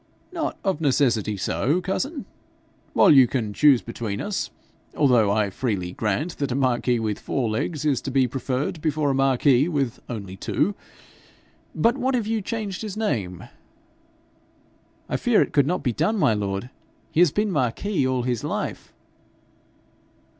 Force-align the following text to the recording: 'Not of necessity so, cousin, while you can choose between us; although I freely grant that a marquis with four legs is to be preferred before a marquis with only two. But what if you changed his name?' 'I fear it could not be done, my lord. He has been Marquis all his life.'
'Not 0.31 0.57
of 0.63 0.81
necessity 0.81 1.37
so, 1.37 1.79
cousin, 1.79 2.25
while 2.93 3.11
you 3.11 3.27
can 3.27 3.53
choose 3.53 3.83
between 3.83 4.19
us; 4.19 4.49
although 4.97 5.29
I 5.29 5.51
freely 5.51 5.91
grant 5.91 6.39
that 6.39 6.51
a 6.51 6.55
marquis 6.55 6.99
with 6.99 7.19
four 7.19 7.47
legs 7.51 7.85
is 7.85 8.01
to 8.01 8.09
be 8.09 8.27
preferred 8.27 8.81
before 8.81 9.11
a 9.11 9.13
marquis 9.13 9.67
with 9.67 9.99
only 10.09 10.35
two. 10.35 10.73
But 11.75 11.99
what 11.99 12.15
if 12.15 12.25
you 12.25 12.41
changed 12.41 12.81
his 12.81 12.97
name?' 12.97 13.43
'I 15.07 15.17
fear 15.17 15.39
it 15.43 15.53
could 15.53 15.67
not 15.67 15.83
be 15.83 15.93
done, 15.93 16.17
my 16.17 16.33
lord. 16.33 16.71
He 17.11 17.19
has 17.19 17.31
been 17.31 17.51
Marquis 17.51 18.07
all 18.07 18.23
his 18.23 18.43
life.' 18.43 18.91